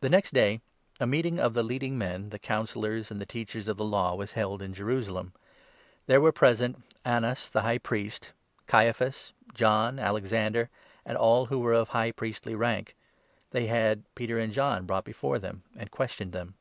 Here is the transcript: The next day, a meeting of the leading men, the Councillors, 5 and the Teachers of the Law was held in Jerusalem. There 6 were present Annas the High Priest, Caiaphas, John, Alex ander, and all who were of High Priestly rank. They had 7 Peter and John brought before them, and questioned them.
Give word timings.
The 0.00 0.08
next 0.10 0.32
day, 0.34 0.60
a 0.98 1.06
meeting 1.06 1.38
of 1.38 1.54
the 1.54 1.62
leading 1.62 1.96
men, 1.96 2.30
the 2.30 2.38
Councillors, 2.40 3.06
5 3.10 3.12
and 3.12 3.20
the 3.20 3.26
Teachers 3.26 3.68
of 3.68 3.76
the 3.76 3.84
Law 3.84 4.16
was 4.16 4.32
held 4.32 4.60
in 4.60 4.74
Jerusalem. 4.74 5.32
There 6.06 6.18
6 6.18 6.22
were 6.24 6.32
present 6.32 6.82
Annas 7.04 7.48
the 7.48 7.60
High 7.60 7.78
Priest, 7.78 8.32
Caiaphas, 8.66 9.32
John, 9.54 10.00
Alex 10.00 10.32
ander, 10.32 10.68
and 11.06 11.16
all 11.16 11.46
who 11.46 11.60
were 11.60 11.74
of 11.74 11.90
High 11.90 12.10
Priestly 12.10 12.56
rank. 12.56 12.96
They 13.52 13.68
had 13.68 13.98
7 13.98 14.04
Peter 14.16 14.38
and 14.40 14.52
John 14.52 14.84
brought 14.84 15.04
before 15.04 15.38
them, 15.38 15.62
and 15.76 15.92
questioned 15.92 16.32
them. 16.32 16.54